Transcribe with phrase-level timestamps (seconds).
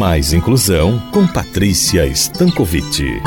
[0.00, 3.20] Mais Inclusão com Patrícia Stankovic.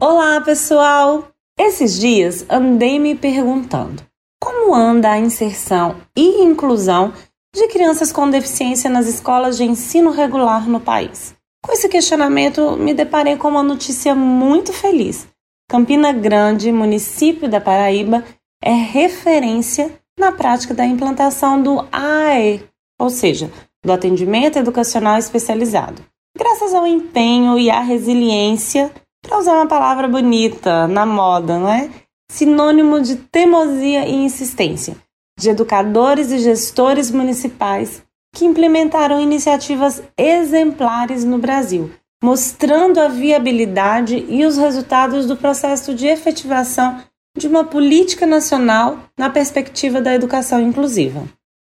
[0.00, 1.28] Olá, pessoal!
[1.56, 4.02] Esses dias andei me perguntando
[4.42, 7.12] como anda a inserção e inclusão
[7.54, 11.32] de crianças com deficiência nas escolas de ensino regular no país.
[11.64, 15.28] Com esse questionamento, me deparei com uma notícia muito feliz.
[15.68, 18.24] Campina Grande, município da Paraíba,
[18.60, 22.64] é referência na prática da implantação do AE,
[22.98, 23.48] ou seja,
[23.84, 26.02] do atendimento educacional especializado.
[26.36, 28.90] Graças ao empenho e à resiliência,
[29.22, 31.90] para usar uma palavra bonita na moda, não é?
[32.30, 34.96] Sinônimo de teimosia e insistência,
[35.38, 38.02] de educadores e gestores municipais
[38.34, 41.90] que implementaram iniciativas exemplares no Brasil,
[42.22, 47.02] mostrando a viabilidade e os resultados do processo de efetivação
[47.36, 51.24] de uma política nacional na perspectiva da educação inclusiva.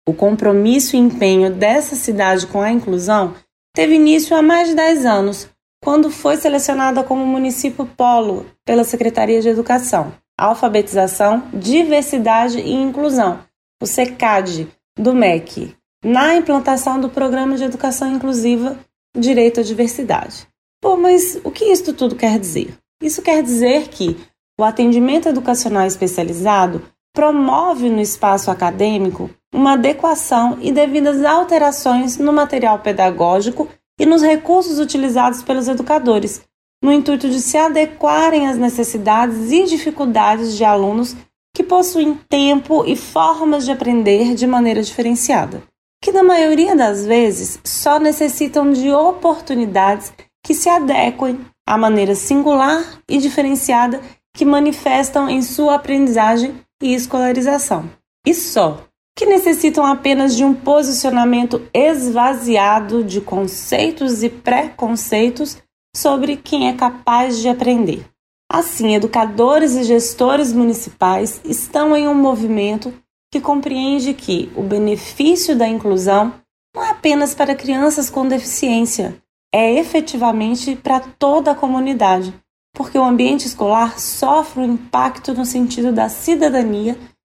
[0.08, 3.36] O compromisso e empenho dessa cidade com a inclusão
[3.76, 5.50] teve início há mais de 10 anos,
[5.84, 13.42] quando foi selecionada como município polo pela Secretaria de Educação, Alfabetização, Diversidade e Inclusão,
[13.82, 18.80] o SECAD, do MEC, na implantação do Programa de Educação Inclusiva
[19.14, 20.48] Direito à Diversidade.
[20.82, 22.74] Pô, mas o que isso tudo quer dizer?
[23.04, 24.16] Isso quer dizer que
[24.58, 26.82] o atendimento educacional especializado
[27.14, 33.68] promove no espaço acadêmico uma adequação e devidas alterações no material pedagógico
[34.00, 36.42] e nos recursos utilizados pelos educadores,
[36.84, 41.16] no intuito de se adequarem às necessidades e dificuldades de alunos
[41.56, 45.64] que possuem tempo e formas de aprender de maneira diferenciada,
[46.04, 50.14] que na maioria das vezes só necessitam de oportunidades
[50.46, 54.00] que se adequem à maneira singular e diferenciada
[54.36, 57.90] que manifestam em sua aprendizagem e escolarização.
[58.26, 58.86] E só,
[59.18, 65.58] que necessitam apenas de um posicionamento esvaziado de conceitos e preconceitos
[65.96, 68.06] sobre quem é capaz de aprender.
[68.50, 72.94] Assim, educadores e gestores municipais estão em um movimento
[73.34, 76.34] que compreende que o benefício da inclusão
[76.76, 82.34] não é apenas para crianças com deficiência, é efetivamente para toda a comunidade
[82.78, 86.96] porque o ambiente escolar sofre um impacto no sentido da cidadania,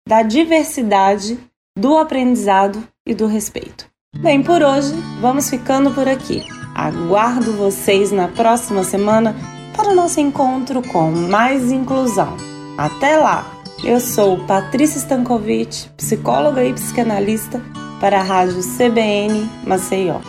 [0.08, 1.38] da diversidade,
[1.78, 3.86] do aprendizado e do respeito.
[4.18, 6.44] Bem, por hoje vamos ficando por aqui.
[6.74, 9.36] Aguardo vocês na próxima semana
[9.76, 12.36] para o nosso encontro com mais inclusão.
[12.78, 13.54] Até lá!
[13.84, 17.62] Eu sou Patrícia Stankovic, psicóloga e psicanalista
[18.00, 20.20] para a Rádio CBN Maceió.